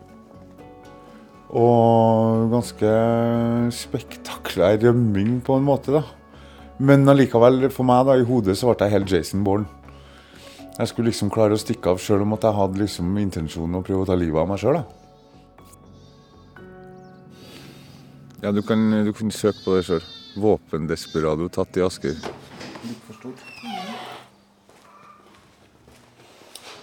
Og 1.53 2.49
ganske 2.49 2.91
spektakulær 3.77 4.79
rømming 4.87 5.43
på 5.45 5.59
en 5.59 5.67
måte, 5.67 5.93
da. 5.93 6.22
Men 6.79 7.09
allikevel, 7.09 7.69
for 7.71 7.87
meg 7.87 8.07
da, 8.09 8.17
i 8.17 8.27
hodet 8.27 8.57
så 8.59 8.71
ble 8.71 8.87
jeg 8.87 8.95
helt 8.97 9.13
Jason 9.13 9.45
Bourne. 9.45 9.69
Jeg 10.79 10.89
skulle 10.89 11.11
liksom 11.11 11.29
klare 11.31 11.55
å 11.57 11.61
stikke 11.61 11.93
av 11.93 12.01
sjøl 12.01 12.25
om 12.25 12.33
at 12.33 12.47
jeg 12.49 12.57
hadde 12.57 12.81
liksom 12.81 13.17
intensjonen 13.21 13.77
å 13.77 13.85
prøve 13.85 14.07
å 14.07 14.09
ta 14.09 14.17
livet 14.17 14.41
av 14.41 14.49
meg 14.49 14.63
sjøl. 14.63 14.81
Ja, 18.43 18.51
du 18.51 18.63
kan, 18.67 18.81
du 19.05 19.13
kan 19.15 19.31
søke 19.31 19.61
på 19.67 19.77
det 19.77 19.85
sjøl. 19.87 20.07
Våpendesperado 20.41 21.51
tatt 21.53 21.77
i 21.77 21.85
Asker. 21.85 22.17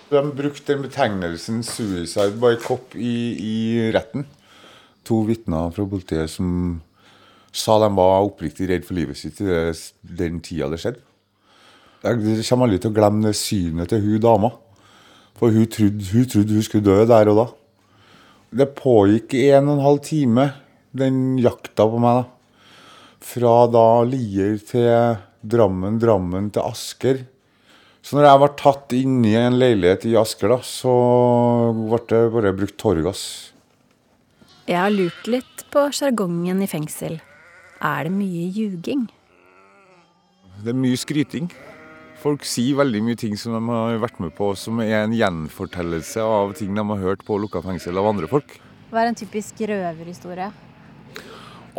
De 0.09 0.21
brukte 0.37 0.73
den 0.73 0.85
betegnelsen 0.85 1.63
'suicide 1.63 2.37
by 2.41 2.55
cop' 2.61 2.95
i, 2.95 3.15
i 3.35 3.89
retten. 3.93 4.25
To 5.05 5.23
vitner 5.25 5.73
fra 5.73 5.85
politiet 5.85 6.29
som 6.29 6.81
sa 7.51 7.79
de 7.81 7.89
var 7.97 8.25
oppriktig 8.25 8.69
redd 8.69 8.85
for 8.87 8.97
livet 8.97 9.17
sitt 9.17 9.39
i 9.41 9.53
den 10.19 10.41
tida 10.45 10.69
det 10.71 10.81
skjedde. 10.81 11.03
Jeg 11.99 12.43
kommer 12.47 12.69
aldri 12.69 12.79
til 12.79 12.91
å 12.93 12.95
glemme 12.95 13.31
synet 13.35 13.91
til 13.91 14.03
hun 14.05 14.21
dama. 14.23 14.53
For 15.39 15.55
hun 15.55 15.67
trodde 15.71 16.11
hun, 16.11 16.27
trodde 16.27 16.55
hun 16.55 16.65
skulle 16.65 16.85
dø 16.85 17.05
der 17.07 17.31
og 17.31 17.39
da. 17.39 17.47
Det 18.61 18.69
pågikk 18.77 19.35
i 19.37 19.49
en 19.55 19.67
og 19.69 19.77
en 19.77 19.85
halv 19.85 19.99
time, 20.07 20.45
den 20.95 21.37
jakta 21.39 21.85
på 21.89 21.99
meg. 22.01 22.21
da. 22.21 22.85
Fra 23.19 23.55
da 23.67 23.87
Lier 24.07 24.57
til 24.63 25.19
Drammen, 25.43 25.99
Drammen 25.99 26.49
til 26.55 26.63
Asker. 26.63 27.23
Så 28.01 28.15
når 28.15 28.29
jeg 28.29 28.41
ble 28.41 28.49
tatt 28.63 28.95
inn 28.95 29.19
i 29.27 29.35
en 29.35 29.59
leilighet 29.59 30.07
i 30.07 30.15
Asker, 30.19 30.55
da, 30.55 30.59
så 30.63 30.93
ble 31.75 31.99
det 32.09 32.21
bare 32.33 32.55
brukt 32.55 32.79
tåregass. 32.79 33.23
Jeg 34.69 34.79
har 34.79 34.93
lurt 34.93 35.27
litt 35.27 35.65
på 35.73 35.89
sjargongen 35.93 36.63
i 36.63 36.69
fengsel. 36.69 37.19
Er 37.79 38.03
det 38.03 38.11
mye 38.11 38.49
ljuging? 38.51 39.05
Det 40.59 40.73
er 40.73 40.75
mye 40.75 40.97
skryting. 40.99 41.45
Folk 42.19 42.43
sier 42.43 42.75
veldig 42.75 42.99
mye 43.05 43.15
ting 43.15 43.37
som 43.39 43.53
de 43.55 43.61
har 43.71 44.01
vært 44.01 44.17
med 44.19 44.33
på, 44.35 44.49
som 44.59 44.81
er 44.83 45.05
en 45.05 45.13
gjenfortellelse 45.15 46.19
av 46.19 46.51
ting 46.59 46.73
de 46.75 46.83
har 46.89 46.99
hørt 46.99 47.23
på 47.23 47.37
lukka 47.39 47.61
fengsel 47.63 47.95
av 48.01 48.09
andre 48.09 48.27
folk. 48.27 48.57
Hva 48.91 49.05
er 49.05 49.13
en 49.13 49.15
typisk 49.15 49.61
røverhistorie? 49.63 50.49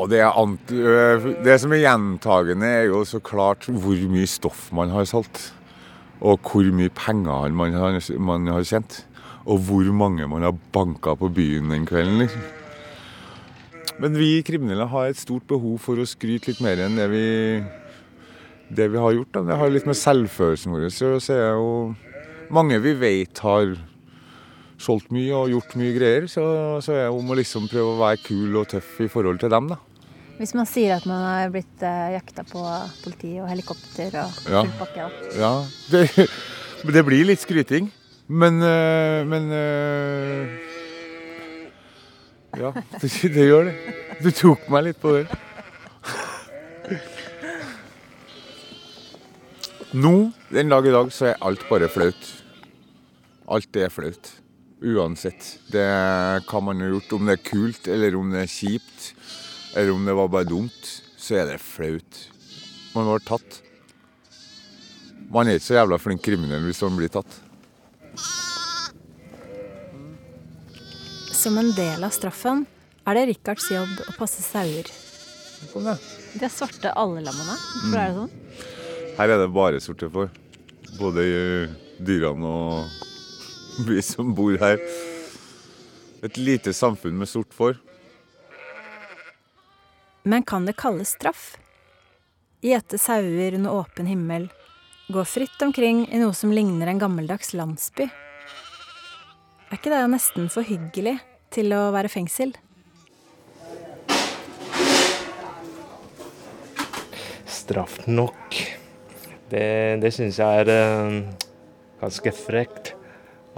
Og 0.00 0.09
det, 0.09 0.23
det 1.45 1.57
som 1.61 1.75
er 1.76 1.83
gjentagende, 1.83 2.71
er 2.78 2.88
jo 2.88 3.02
så 3.04 3.21
klart 3.21 3.69
hvor 3.69 4.00
mye 4.09 4.30
stoff 4.30 4.71
man 4.73 4.95
har 4.95 5.04
solgt. 5.11 5.50
Og 6.25 6.40
hvor 6.49 6.64
mye 6.73 6.92
penger 6.97 7.52
man 7.52 7.76
har, 7.76 8.00
man 8.16 8.49
har 8.49 8.64
tjent. 8.64 9.02
Og 9.45 9.61
hvor 9.69 9.92
mange 9.92 10.25
man 10.30 10.49
har 10.49 10.57
banka 10.73 11.12
på 11.21 11.28
byen 11.37 11.69
den 11.75 11.85
kvelden. 11.88 12.25
liksom. 12.25 12.60
Men 14.00 14.16
vi 14.16 14.40
kriminelle 14.47 14.87
har 14.88 15.11
et 15.11 15.21
stort 15.21 15.45
behov 15.50 15.76
for 15.85 16.00
å 16.00 16.09
skryte 16.09 16.50
litt 16.50 16.62
mer 16.64 16.80
enn 16.87 16.97
det 16.97 17.09
vi, 17.12 17.25
det 18.73 18.88
vi 18.95 19.00
har 19.02 19.12
gjort. 19.16 19.33
Da. 19.37 19.42
Det 19.50 19.59
har 19.61 19.73
litt 19.75 19.88
med 19.88 19.99
selvfølelsen 19.99 20.73
vår 20.73 20.88
å 20.88 21.21
gjøre. 21.21 21.75
Mange 22.50 22.80
vi 22.83 22.95
vet 22.99 23.42
har 23.45 23.76
solgt 24.80 25.12
mye 25.12 25.37
og 25.37 25.52
gjort 25.52 25.76
mye 25.78 25.92
greier. 25.95 26.26
Så, 26.33 26.42
så 26.83 26.97
er 26.97 27.04
det 27.04 27.12
om 27.14 27.30
å 27.30 27.37
liksom 27.38 27.69
prøve 27.71 27.92
å 27.92 28.00
være 28.00 28.23
kul 28.25 28.57
og 28.62 28.71
tøff 28.73 28.97
i 29.04 29.11
forhold 29.12 29.42
til 29.45 29.52
dem, 29.52 29.69
da. 29.75 29.78
Hvis 30.40 30.54
man 30.57 30.64
sier 30.64 30.97
at 30.97 31.04
man 31.04 31.21
har 31.21 31.50
blitt 31.52 31.83
uh, 31.85 32.09
jakta 32.14 32.47
på 32.49 32.62
politi 33.04 33.35
og 33.42 33.50
helikopter 33.50 34.14
og 34.23 34.38
Ja. 34.49 34.62
full 34.64 34.76
pakke 34.80 35.04
og. 35.04 35.19
Ja, 35.37 35.52
det, 35.92 36.28
det 36.97 37.04
blir 37.04 37.28
litt 37.28 37.45
skryting. 37.45 37.90
Men, 38.30 38.62
øh, 38.62 39.26
men 39.26 39.50
øh, 39.50 40.70
Ja, 42.59 42.73
det, 43.00 43.45
gjør 43.47 43.69
det. 43.71 43.75
Du 44.25 44.30
tok 44.35 44.66
meg 44.73 44.88
litt 44.88 45.00
på 45.00 45.12
det. 45.14 45.25
Nå, 49.95 50.14
den 50.50 50.71
dag 50.71 50.87
i 50.87 50.95
dag, 50.95 51.11
så 51.14 51.30
er 51.30 51.40
alt 51.47 51.62
bare 51.71 51.90
flaut. 51.90 52.28
Alt 53.50 53.78
er 53.78 53.92
flaut. 53.92 54.33
Uansett. 54.80 55.57
Det 55.71 55.87
hva 56.49 56.62
man 56.64 56.83
har 56.83 56.95
gjort. 56.95 57.16
Om 57.16 57.30
det 57.30 57.37
er 57.37 57.49
kult, 57.49 57.90
eller 57.90 58.19
om 58.19 58.30
det 58.35 58.45
er 58.45 58.50
kjipt, 58.50 59.11
eller 59.75 59.95
om 59.95 60.07
det 60.07 60.16
var 60.19 60.30
bare 60.33 60.49
dumt, 60.50 60.95
så 61.21 61.40
er 61.40 61.52
det 61.52 61.61
flaut. 61.62 62.25
Man 62.95 63.11
var 63.11 63.23
tatt. 63.26 63.61
Man 65.30 65.47
er 65.47 65.61
ikke 65.61 65.69
så 65.69 65.78
jævla 65.78 65.99
flink 66.02 66.25
kriminell 66.26 66.64
hvis 66.66 66.83
man 66.83 66.97
blir 66.99 67.12
tatt. 67.14 67.37
Som 71.40 71.59
en 71.59 71.70
del 71.73 72.02
av 72.04 72.11
straffen 72.12 72.66
er 73.09 73.16
det 73.16 73.20
Rikards 73.30 73.70
jobb 73.73 74.00
å 74.11 74.12
passe 74.12 74.42
sauer. 74.44 74.85
Kom 75.70 75.87
da. 75.88 75.94
De 76.37 76.44
er 76.44 76.52
svarte 76.52 76.90
alle 76.92 77.23
lammene. 77.25 77.54
Hvorfor 77.56 77.97
er 77.97 78.11
det 78.11 78.18
sånn? 78.18 79.14
Her 79.16 79.32
er 79.32 79.40
det 79.40 79.47
bare 79.54 79.80
sorte 79.80 80.11
får. 80.12 80.28
Både 80.99 81.25
dyrene 81.97 82.50
og 82.50 83.87
vi 83.88 84.02
som 84.04 84.35
bor 84.37 84.59
her. 84.61 84.85
Et 86.20 86.37
lite 86.37 86.75
samfunn 86.76 87.16
med 87.16 87.32
sort 87.32 87.56
får. 87.56 87.80
Men 90.28 90.44
kan 90.44 90.68
det 90.68 90.76
kalles 90.76 91.14
straff? 91.16 91.54
Gjete 92.61 93.00
sauer 93.00 93.56
under 93.56 93.80
åpen 93.80 94.12
himmel. 94.12 94.50
Gå 95.09 95.25
fritt 95.25 95.64
omkring 95.64 96.04
i 96.12 96.20
noe 96.20 96.37
som 96.37 96.52
ligner 96.52 96.92
en 96.92 97.00
gammeldags 97.00 97.56
landsby. 97.56 98.11
Er 99.70 99.80
ikke 99.80 99.97
det 99.97 100.04
nesten 100.12 100.52
for 100.52 100.68
hyggelig 100.68 101.16
til 101.52 101.73
å 101.76 101.88
være 101.95 102.12
fengsel? 102.12 102.54
straff 107.71 108.00
nok. 108.11 108.57
Det, 109.50 109.99
det 110.02 110.11
syns 110.14 110.40
jeg 110.40 110.64
er 110.64 110.71
eh, 110.75 111.19
ganske 112.00 112.33
frekt 112.35 112.95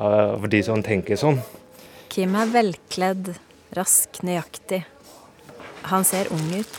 av 0.01 0.41
for 0.43 0.53
de 0.53 0.61
som 0.65 0.83
tenker 0.85 1.21
sånn. 1.21 1.41
Kim 2.13 2.37
er 2.37 2.51
velkledd, 2.53 3.33
rask, 3.77 4.21
nøyaktig. 4.25 4.83
Han 5.89 6.05
ser 6.05 6.29
ung 6.33 6.45
ut, 6.53 6.75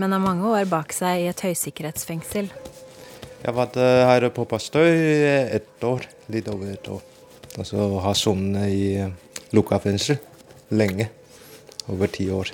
men 0.00 0.16
har 0.16 0.22
mange 0.22 0.48
år 0.48 0.64
bak 0.70 0.96
seg 0.96 1.26
i 1.26 1.28
et 1.28 1.44
høysikkerhetsfengsel. 1.44 2.48
Jeg 2.48 3.50
har 3.50 3.56
vært 3.56 3.76
eh, 3.80 4.04
her 4.08 4.28
på 4.32 4.48
Bastøy 4.48 4.88
i 4.88 5.12
ett 5.58 5.84
år, 5.84 6.08
litt 6.32 6.48
over 6.52 6.72
et 6.72 6.92
år. 6.92 7.04
Og 7.56 7.68
så 7.68 7.84
har 8.04 8.16
sonet 8.16 8.72
i 8.72 8.88
lukka 9.54 9.78
fengsel 9.82 10.18
lenge. 10.70 11.10
Over 11.86 12.10
ti 12.10 12.26
år. 12.34 12.50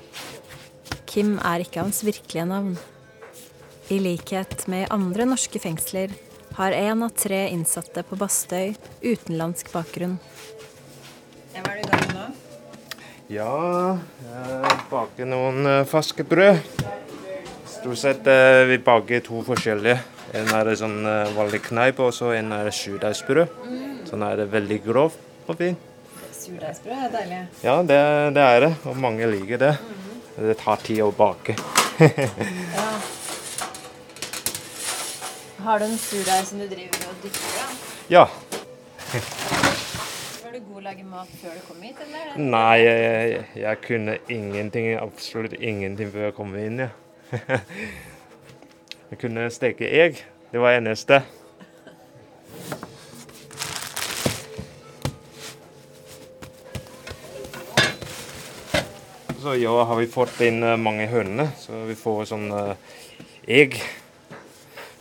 Kim 1.09 1.39
er 1.41 1.65
ikke 1.65 1.81
hans 1.81 2.03
virkelige 2.05 2.45
navn. 2.49 2.75
I 3.93 3.99
likhet 4.01 4.67
med 4.69 4.85
i 4.85 4.91
andre 4.93 5.27
norske 5.29 5.61
fengsler 5.61 6.13
har 6.57 6.77
én 6.77 7.05
av 7.05 7.13
tre 7.17 7.47
innsatte 7.53 8.05
på 8.05 8.17
Bastøy 8.21 8.75
utenlandsk 9.01 9.73
bakgrunn. 9.73 10.19
Hva 11.53 11.63
er 11.63 11.79
du 11.79 11.83
i 11.83 11.89
gang 11.89 12.07
med 12.07 12.17
nå? 12.17 12.27
Ja, 13.33 13.53
jeg 14.29 14.81
baker 14.91 15.29
noen 15.33 15.65
faskebrød. 15.89 16.61
ferske 16.61 16.83
brød. 16.83 17.01
Stort 17.83 17.99
sett 17.99 18.27
eh, 18.31 18.65
vi 18.69 18.77
baker 18.79 19.25
to 19.27 19.41
forskjellige. 19.43 19.97
En 20.39 20.53
er 20.55 20.69
sånn 20.79 21.01
eh, 21.03 21.33
vanlig 21.35 21.65
kneip, 21.67 21.99
og 22.05 22.13
så 22.15 22.31
en 22.37 22.53
er 22.55 22.69
sjudeigsbrød. 22.71 23.57
Sånn 24.07 24.23
er 24.23 24.39
det 24.39 24.53
veldig 24.53 24.79
grovt 24.85 25.49
og 25.49 25.59
fin. 25.59 25.75
Surdeigsbrød 26.43 27.05
er 27.07 27.11
deilig. 27.13 27.41
Ja, 27.63 27.77
det, 27.87 27.99
det 28.35 28.43
er 28.43 28.61
det, 28.67 28.71
og 28.91 28.97
mange 28.99 29.29
liker 29.31 29.61
det. 29.63 29.73
Det 30.37 30.57
tar 30.63 30.81
tid 30.87 31.03
å 31.07 31.13
bake. 31.15 31.57
Ja. 32.03 32.87
Har 35.63 35.79
du 35.79 35.85
en 35.87 35.99
surdeig 36.01 36.47
som 36.49 36.59
du 36.59 36.65
driver 36.67 37.05
og 37.07 37.19
dytter 37.23 37.59
av? 37.63 37.75
Ja. 38.11 38.25
Var 39.13 40.51
du 40.57 40.59
god 40.59 40.81
å 40.81 40.83
lage 40.89 41.05
mat 41.07 41.31
før 41.39 41.55
du 41.55 41.61
kom 41.69 41.85
hit, 41.87 42.01
eller? 42.03 42.33
Nei, 42.43 42.81
jeg, 42.83 43.45
jeg 43.63 43.81
kunne 43.85 44.17
ingenting, 44.33 44.89
absolutt 44.99 45.55
ingenting 45.61 46.11
før 46.11 46.27
jeg 46.27 46.37
kom 46.41 46.57
inn. 46.59 46.83
Ja. 46.89 46.91
Jeg 49.13 49.19
kunne 49.21 49.43
steke 49.53 49.85
egg. 49.93 50.23
Det 50.49 50.61
var 50.61 50.73
eneste. 50.73 51.19
Så 59.43 59.55
i 59.55 59.67
år 59.67 59.85
har 59.85 59.97
vi 59.99 60.07
fått 60.07 60.41
inn 60.47 60.63
eh, 60.63 60.77
mange 60.79 61.07
høner, 61.11 61.49
så 61.59 61.81
vi 61.89 61.95
får 61.99 62.27
sånn 62.31 62.45
eh, 62.55 62.77
egg 63.61 63.75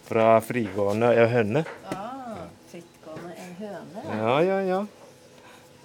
fra 0.07 0.39
frigående 0.43 1.12
høne. 1.31 1.62
Ah, 1.91 2.48
frittgående 2.71 3.36
en 3.38 3.53
høne. 3.60 4.05
Ja, 4.17 4.33
ja, 4.48 4.57
ja. 4.65 4.79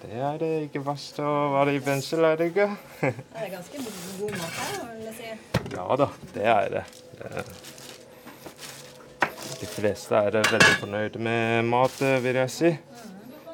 Det 0.01 0.17
er 0.23 0.35
det 0.41 0.49
ikke 0.67 0.81
verst 0.85 1.19
å 1.21 1.29
være 1.55 1.75
i 1.77 1.81
fengsel, 1.83 2.25
er 2.27 2.37
det 2.39 2.49
ikke? 2.51 2.67
Det 3.01 3.13
er 3.43 3.49
ganske 3.53 3.81
god 3.83 4.33
mat 4.37 4.59
her, 4.61 4.75
vil 4.93 5.05
jeg 5.09 5.15
si. 5.17 5.31
Ja 5.75 5.87
da, 5.99 6.07
det 6.35 6.45
er 6.53 6.69
det. 6.77 6.85
Det- 7.17 7.47
De 9.57 9.65
fleste 9.65 10.13
er 10.21 10.35
veldig 10.37 10.73
fornøyde 10.81 11.19
med 11.25 11.65
mat, 11.65 12.01
eh, 12.05 12.19
vil 12.21 12.37
jeg 12.43 12.51
si. 12.53 12.69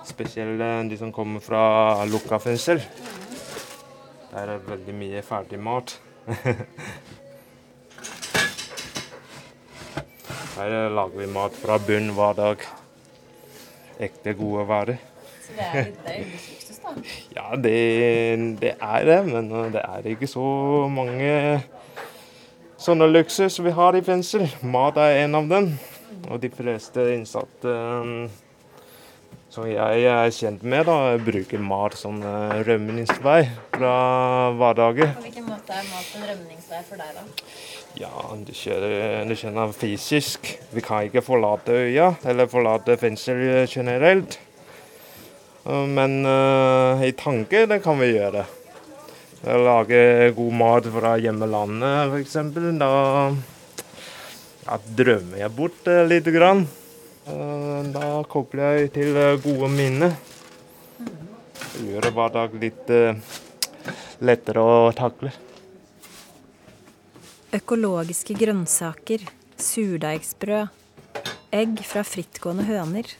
Spesielt 0.07 0.60
eh, 0.63 0.81
de 0.91 0.98
som 1.00 1.12
kommer 1.15 1.39
fra 1.43 1.63
lukka 2.12 2.39
fengsel. 2.43 2.81
Der 4.33 4.49
er 4.49 4.57
veldig 4.65 4.93
mye 4.97 5.19
ferdig 5.21 5.59
mat. 5.61 5.91
Her 10.55 10.73
eh, 10.73 10.87
lager 10.89 11.19
vi 11.19 11.27
mat 11.29 11.53
fra 11.53 11.77
bunn 11.77 12.09
hver 12.17 12.33
dag. 12.39 12.57
Ekte 14.01 14.33
gode 14.33 14.65
varer. 14.71 14.97
Så 15.45 15.53
det 15.53 15.67
er 15.67 15.73
det 15.83 16.15
er 16.15 16.17
litt 16.25 16.47
luksus, 16.49 16.79
da. 16.81 16.89
Ja, 17.37 17.45
det, 17.61 17.77
det 18.63 18.73
er 18.73 19.05
det, 19.05 19.19
men 19.29 19.51
uh, 19.53 19.69
det 19.73 19.83
er 19.85 20.09
ikke 20.15 20.29
så 20.31 20.45
mange 20.89 21.61
sånne 22.81 23.05
luksus 23.13 23.61
vi 23.61 23.69
har 23.77 23.93
i 23.93 24.01
fengsel. 24.01 24.49
Mat 24.65 24.97
er 24.97 25.27
en 25.27 25.37
av 25.43 25.45
dem. 25.53 25.75
Og 26.31 26.41
de 26.41 26.49
fleste 26.49 27.05
innsatte 27.13 27.69
um, 27.69 28.25
Så 29.53 29.67
jeg 29.69 30.05
er 30.10 30.31
kjent 30.33 30.63
med 30.65 30.88
å 30.89 31.13
bruke 31.22 31.60
mat 31.62 31.93
som 31.93 32.15
eh, 32.25 32.62
rømningsvei 32.65 33.43
fra 33.75 33.91
hverdagen. 34.57 35.12
På 35.13 35.27
hvilken 35.27 35.45
måte 35.45 35.75
er 35.77 35.86
mat 35.91 36.15
en 36.17 36.25
rømningsvei 36.31 36.79
for 36.88 36.98
deg, 36.98 37.12
da? 37.19 37.53
Ja, 38.01 38.10
du 38.33 38.50
kjenner, 38.57 39.22
du 39.29 39.36
kjenner 39.38 39.75
fysisk. 39.77 40.50
Vi 40.74 40.81
kan 40.81 41.05
ikke 41.05 41.22
forlate 41.22 41.77
øya, 41.83 42.15
eller 42.25 42.50
forlate 42.50 42.98
fengsel 42.98 43.45
generelt. 43.69 44.39
Uh, 45.67 45.86
Men 45.86 46.24
uh, 46.25 47.05
i 47.05 47.13
tanke, 47.13 47.67
det 47.69 47.83
kan 47.86 48.01
vi 48.01 48.10
gjøre. 48.10 48.48
Lage 49.45 50.33
god 50.33 50.62
mat 50.65 50.93
fra 50.98 51.13
hjemmelandet, 51.22 52.10
f.eks. 52.10 52.39
Da 52.81 52.93
ja, 54.65 54.86
drømmer 55.03 55.45
jeg 55.45 55.60
bort 55.62 55.93
uh, 55.93 56.07
lite 56.10 56.33
grann. 56.33 56.65
Uh, 57.24 57.84
Da 57.94 58.08
kobler 58.27 58.80
jeg 58.80 58.94
til 58.98 59.15
uh, 59.15 59.39
gode 59.44 59.70
minner. 59.72 60.15
Gjør 61.84 62.10
hverdagen 62.13 62.63
litt 62.63 62.92
uh, 62.92 63.15
lettere 64.24 64.63
å 64.63 64.92
takle. 64.96 65.32
Økologiske 67.53 68.34
grønnsaker, 68.38 69.24
surdeigsbrød, 69.62 70.72
egg 71.53 71.84
fra 71.86 72.01
frittgående 72.08 72.65
høner. 72.65 73.12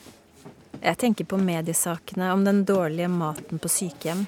Jeg 0.84 1.00
tenker 1.00 1.24
på 1.24 1.38
mediesakene 1.40 2.32
om 2.34 2.42
den 2.44 2.64
dårlige 2.68 3.08
maten 3.08 3.62
på 3.62 3.70
sykehjem. 3.72 4.26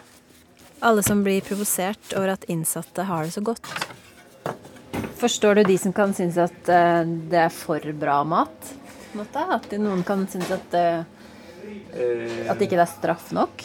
Alle 0.80 1.02
som 1.02 1.20
blir 1.24 1.44
provosert 1.44 2.14
over 2.16 2.32
at 2.36 2.46
innsatte 2.52 3.04
har 3.08 3.26
det 3.26 3.34
så 3.34 3.42
godt. 3.44 3.66
Forstår 5.16 5.54
du 5.54 5.62
de 5.64 5.76
som 5.80 5.92
kan 5.96 6.14
synes 6.14 6.36
at 6.40 6.68
eh, 6.68 7.02
det 7.32 7.40
er 7.46 7.52
for 7.52 7.80
bra 7.96 8.20
mat? 8.28 8.72
På 9.16 9.22
en 9.22 9.24
måte? 9.24 9.44
At 9.56 9.76
noen 9.80 10.04
kan 10.06 10.26
synes 10.28 10.50
at, 10.52 10.74
eh, 10.76 12.50
at 12.50 12.60
ikke 12.60 12.76
det 12.76 12.84
er 12.84 12.90
straff 12.92 13.32
nok? 13.32 13.62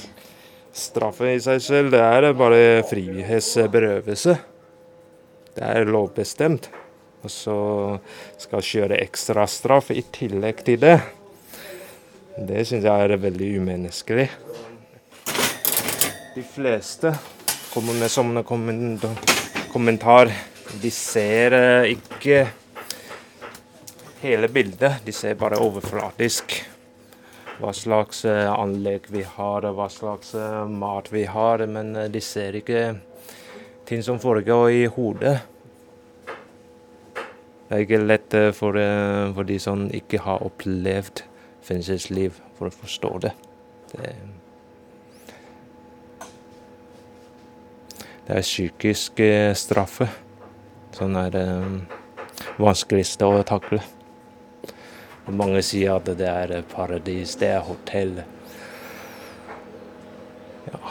Straffen 0.72 1.34
i 1.34 1.40
seg 1.44 1.60
selv, 1.62 1.92
det 1.92 2.00
er 2.00 2.34
bare 2.34 2.84
frihetsberøvelse. 2.88 4.38
Det 5.56 5.64
er 5.68 5.90
lovbestemt. 5.90 6.70
Og 7.22 7.30
så 7.30 7.56
skal 8.40 8.64
kjøre 8.66 9.02
ekstra 9.04 9.44
straff 9.48 9.92
i 9.94 10.02
tillegg 10.16 10.64
til 10.66 10.80
det. 10.82 10.96
Det 12.40 12.64
syns 12.66 12.88
jeg 12.88 13.04
er 13.12 13.20
veldig 13.22 13.50
umenneskelig. 13.60 14.30
De 16.32 16.44
fleste 16.48 17.12
kommer 17.74 17.94
med 18.00 18.10
sånne 18.10 18.42
komment- 18.48 19.06
kommentar. 19.74 20.32
De 20.82 20.90
ser 20.90 21.54
eh, 21.54 21.92
ikke 21.98 22.46
hele 24.22 24.48
bildet, 24.48 25.02
de 25.06 25.14
ser 25.16 25.40
bare 25.40 25.60
overflatisk 25.62 26.62
hva 27.62 27.72
slags 27.78 28.24
eh, 28.26 28.50
anlegg 28.50 29.06
vi 29.14 29.22
har, 29.36 29.66
hva 29.76 29.88
slags 29.92 30.34
eh, 30.38 30.66
mat 30.66 31.12
vi 31.14 31.26
har. 31.30 31.62
Men 31.70 31.96
eh, 31.96 32.10
de 32.12 32.22
ser 32.24 32.58
ikke 32.58 32.84
ting 33.90 34.04
som 34.06 34.20
foregår 34.22 34.70
i 34.74 34.86
hodet. 34.96 35.38
Det 37.68 37.78
er 37.78 37.86
ikke 37.86 38.02
lett 38.04 38.36
for, 38.58 38.76
for 39.36 39.48
de 39.48 39.58
som 39.64 39.86
ikke 39.96 40.20
har 40.26 40.44
opplevd 40.44 41.22
fengselsliv, 41.64 42.36
for 42.58 42.68
å 42.68 42.76
forstå 42.76 43.12
det. 43.24 43.32
Det, 43.94 44.12
det 48.28 48.36
er 48.36 48.44
psykisk 48.44 49.24
straffe 49.56 50.10
som 50.98 51.16
er 51.22 51.32
det 51.32 51.48
vanskeligste 52.60 53.32
å 53.32 53.40
takle. 53.48 53.80
Mange 55.32 55.62
sier 55.64 55.96
at 55.96 56.10
det 56.20 56.28
er 56.28 56.66
paradis, 56.74 57.38
det 57.40 57.54
er 57.56 57.66
hotell. 57.66 58.18
Ja. 60.68 60.82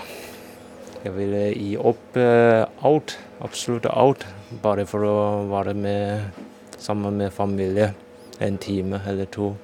Jeg 1.01 1.15
vil 1.17 1.37
gi 1.57 1.71
opp 1.81 2.17
eh, 2.21 2.65
alt, 2.85 3.17
absolutt 3.41 3.87
alt, 3.89 4.27
bare 4.65 4.85
for 4.89 5.07
å 5.09 5.17
være 5.49 5.73
med, 5.77 6.43
sammen 6.81 7.17
med 7.21 7.33
familie 7.33 7.93
en 8.41 8.59
time 8.61 9.01
eller 9.09 9.29
to. 9.33 9.55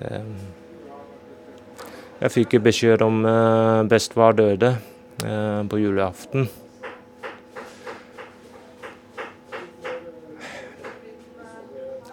Det, 0.00 0.20
jeg 2.24 2.32
fikk 2.32 2.54
beskjed 2.64 3.02
om 3.04 3.24
uh, 3.26 3.82
bestefar 3.90 4.36
døde 4.38 4.70
eh, 5.26 5.62
på 5.68 5.80
julaften. 5.82 6.46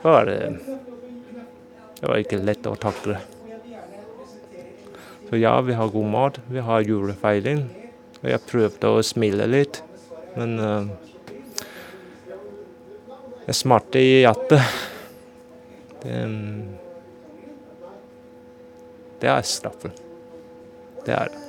Det 0.02 0.10
var, 0.10 0.28
eh, 0.34 0.71
det 2.02 2.10
var 2.10 2.18
ikke 2.18 2.42
lett 2.42 2.66
å 2.66 2.74
takle. 2.82 3.20
Så 5.30 5.38
ja, 5.38 5.54
vi 5.62 5.76
har 5.78 5.88
god 5.94 6.10
mat, 6.12 6.40
vi 6.50 6.60
har 6.66 6.82
julefeiring. 6.82 7.62
Og 8.22 8.26
jeg 8.30 8.46
prøvde 8.50 8.90
å 8.90 9.04
smile 9.06 9.46
litt, 9.50 9.80
men 10.36 10.58
uh, 10.60 10.90
jeg 13.46 13.58
smarte 13.62 14.02
i 14.02 14.22
hjertet. 14.24 14.82
Det, 16.02 16.18
det 19.22 19.32
er 19.36 19.46
straffen. 19.46 19.94
Det 21.06 21.16
er 21.18 21.30
det. 21.30 21.40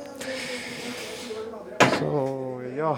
Så 1.97 2.13
ja. 2.77 2.95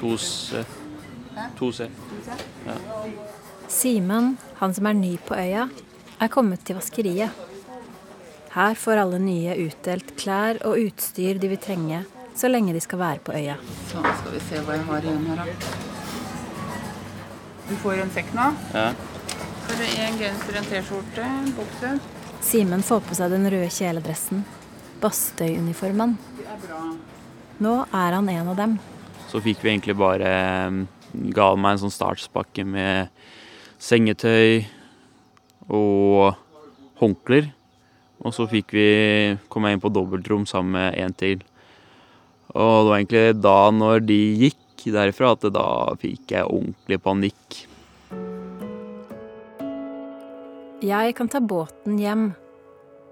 2C. 0.00 0.64
2C. 1.58 1.88
Ja. 2.66 2.76
Simen, 3.68 4.36
han 4.58 4.74
som 4.74 4.86
er 4.86 4.96
ny 4.98 5.16
på 5.28 5.36
øya, 5.38 5.68
er 6.18 6.32
kommet 6.32 6.64
til 6.66 6.78
vaskeriet. 6.78 7.44
Her 8.54 8.74
får 8.74 9.02
alle 9.04 9.18
nye 9.22 9.58
utdelt 9.66 10.14
klær 10.18 10.62
og 10.66 10.78
utstyr 10.80 11.38
de 11.38 11.50
vil 11.52 11.60
trenge 11.62 12.04
så 12.38 12.48
lenge 12.48 12.72
de 12.72 12.80
skal 12.80 12.98
være 12.98 13.18
på 13.18 13.32
øya. 13.34 13.56
Så 13.90 13.98
skal 13.98 14.34
vi 14.34 14.40
se 14.46 14.60
hva 14.62 14.76
jeg 14.76 14.84
har 14.86 15.06
igjen 15.06 15.24
her, 15.26 15.40
da. 15.42 15.46
Du 17.68 17.72
får 17.82 18.02
en 18.04 18.12
sekk 18.14 18.30
nå. 18.36 18.44
Ja. 18.74 18.92
Er 19.68 20.04
en 20.06 20.20
genser, 20.20 20.58
en 20.60 20.68
T-skjorte, 20.68 21.24
en 21.24 21.50
bukse. 21.56 21.90
Simen 22.46 22.84
får 22.86 23.02
på 23.08 23.18
seg 23.18 23.34
den 23.34 23.50
røde 23.50 23.68
kjeledressen, 23.74 24.44
Bastøy-uniformen. 25.02 26.14
Er. 26.46 26.86
Nå 27.58 27.74
er 27.90 28.16
han 28.16 28.30
en 28.32 28.52
av 28.54 28.62
dem. 28.62 28.78
Så 29.28 29.42
fikk 29.44 29.60
vi 29.62 29.74
egentlig 29.74 29.98
bare 29.98 30.32
eh, 30.32 30.78
Ga 31.34 31.52
meg 31.56 31.76
en 31.76 31.82
sånn 31.86 31.92
startspakke 31.94 32.66
med 32.68 33.08
sengetøy 33.80 34.66
og 35.72 36.34
håndklær. 37.00 37.48
Og 38.24 38.34
så 38.34 38.44
fikk 38.50 38.74
vi 38.76 38.88
kom 39.48 39.64
jeg 39.64 39.76
inn 39.76 39.82
på 39.82 39.92
dobbeltrom 39.94 40.44
sammen 40.48 40.74
med 40.76 40.98
en 41.00 41.14
til. 41.16 41.44
Og 42.52 42.84
det 42.84 42.90
var 42.90 42.98
egentlig 42.98 43.42
da 43.44 43.58
når 43.72 44.04
de 44.08 44.18
gikk 44.44 44.84
derfra, 44.92 45.32
at 45.34 45.48
da 45.52 45.68
fikk 46.00 46.34
jeg 46.36 46.48
ordentlig 46.48 47.00
panikk. 47.04 47.62
Jeg 50.84 51.16
kan 51.18 51.32
ta 51.32 51.40
båten 51.42 51.98
hjem, 51.98 52.28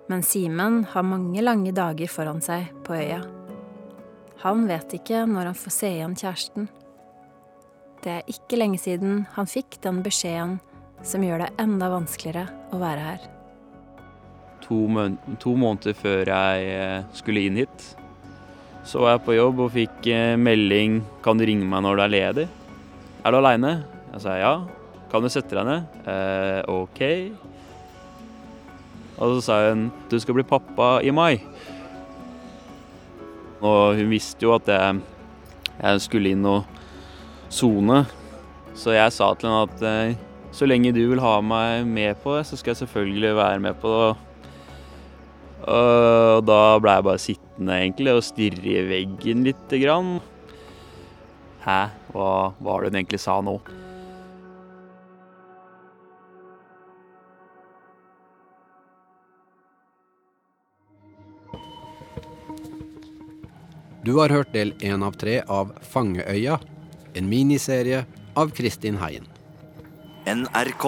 men 0.07 0.23
Simen 0.23 0.85
har 0.93 1.09
mange 1.09 1.43
lange 1.43 1.75
dager 1.75 2.13
foran 2.13 2.45
seg 2.45 2.71
på 2.87 2.95
øya. 2.95 3.25
Han 4.43 4.67
vet 4.69 4.93
ikke 4.99 5.25
når 5.29 5.51
han 5.51 5.57
får 5.57 5.73
se 5.73 5.93
igjen 5.97 6.17
kjæresten. 6.19 6.69
Det 8.05 8.13
er 8.13 8.29
ikke 8.31 8.59
lenge 8.61 8.79
siden 8.79 9.25
han 9.35 9.49
fikk 9.49 9.79
den 9.85 10.03
beskjeden 10.05 10.59
som 11.07 11.25
gjør 11.25 11.45
det 11.45 11.53
enda 11.63 11.89
vanskeligere 11.93 12.47
å 12.75 12.81
være 12.81 13.07
her. 13.07 13.25
To, 14.67 14.83
mån 14.91 15.17
to 15.43 15.55
måneder 15.59 15.95
før 15.97 16.29
jeg 16.29 16.69
eh, 16.75 17.05
skulle 17.17 17.45
inn 17.47 17.61
hit, 17.61 17.87
så 18.87 19.03
var 19.03 19.17
jeg 19.17 19.25
på 19.27 19.37
jobb 19.37 19.63
og 19.65 19.75
fikk 19.75 20.09
eh, 20.11 20.39
melding 20.39 21.01
'Kan 21.23 21.39
du 21.39 21.47
ringe 21.47 21.67
meg 21.67 21.83
når 21.83 21.97
du 21.97 22.03
er 22.03 22.15
ledig?' 22.15 22.49
'Er 23.25 23.31
du 23.31 23.39
aleine?' 23.39 23.85
Jeg 24.13 24.21
sa 24.23 24.37
ja. 24.39 24.55
'Kan 25.11 25.23
du 25.23 25.29
sette 25.29 25.55
deg 25.55 25.67
ned?' 25.67 25.87
Eh, 26.07 26.63
OK. 26.69 27.01
Og 29.19 29.37
så 29.37 29.41
sa 29.43 29.71
hun 29.71 29.91
'Du 30.09 30.19
skal 30.21 30.35
bli 30.35 30.43
pappa 30.45 31.01
i 31.03 31.11
mai'. 31.11 31.41
Og 33.63 33.97
hun 33.97 34.11
visste 34.13 34.45
jo 34.47 34.55
at 34.57 34.69
jeg, 34.69 35.01
jeg 35.81 36.05
skulle 36.05 36.33
inn 36.35 36.45
og 36.49 36.67
sone, 37.53 38.03
så 38.77 38.93
jeg 38.97 39.15
sa 39.15 39.31
til 39.35 39.49
henne 39.49 39.65
at 39.65 39.85
eh, 39.89 40.25
så 40.57 40.69
lenge 40.69 40.95
du 40.97 41.03
vil 41.11 41.21
ha 41.21 41.39
meg 41.45 41.87
med 41.89 42.17
på 42.23 42.37
det, 42.37 42.47
så 42.49 42.57
skal 42.57 42.73
jeg 42.73 42.83
selvfølgelig 42.85 43.35
være 43.37 43.63
med 43.65 43.81
på 43.81 43.93
det. 43.97 44.15
Og 45.67 46.45
da 46.47 46.61
ble 46.81 46.95
jeg 46.99 47.07
bare 47.09 47.23
sittende 47.23 47.81
egentlig 47.81 48.15
og 48.15 48.25
stirre 48.25 48.77
i 48.77 48.85
veggen 48.87 49.43
lite 49.49 49.81
grann. 49.83 50.15
Hæ, 51.65 51.81
hva 52.13 52.31
var 52.63 52.85
det 52.85 52.93
hun 52.93 53.01
egentlig 53.03 53.25
sa 53.25 53.41
nå? 53.45 53.59
Du 64.07 64.13
har 64.15 64.31
hørt 64.31 64.53
del 64.55 64.71
én 64.87 65.03
av 65.03 65.17
tre 65.19 65.41
av 65.51 65.73
Fangeøya, 65.83 66.61
en 67.19 67.27
miniserie 67.27 68.05
av 68.39 68.53
Kristin 68.55 69.01
Heien. 69.03 69.27
NRK. 70.31 70.85